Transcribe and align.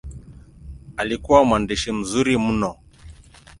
Alikuwa 0.97 1.43
mwandishi 1.45 1.91
mzuri 1.91 2.37
mno. 2.37 2.75